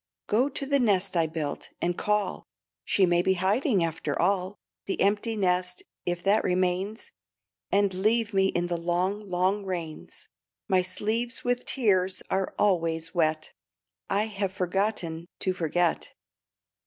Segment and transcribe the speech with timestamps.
[0.25, 2.47] Go to the nest I built, and call,
[2.83, 7.11] She may be hiding after all, The empty nest, if that remains,
[7.71, 10.27] And leave me in the long, long rains.
[10.67, 13.53] My sleeves with tears are always wet,
[14.09, 16.15] I have forgotten to forget.